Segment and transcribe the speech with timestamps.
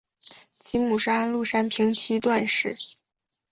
[0.59, 2.75] 其母是安禄山平妻段氏。